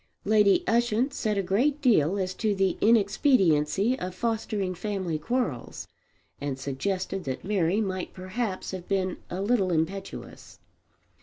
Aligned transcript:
Lady 0.25 0.63
Ushant 0.65 1.13
said 1.13 1.37
a 1.37 1.43
great 1.43 1.79
deal 1.79 2.17
as 2.17 2.33
to 2.33 2.55
the 2.55 2.75
inexpediency 2.81 3.99
of 3.99 4.15
fostering 4.15 4.73
family 4.73 5.19
quarrels, 5.19 5.87
and 6.41 6.57
suggested 6.57 7.23
that 7.25 7.45
Mary 7.45 7.79
might 7.81 8.11
perhaps 8.11 8.71
have 8.71 8.87
been 8.87 9.17
a 9.29 9.43
little 9.43 9.71
impetuous. 9.71 10.57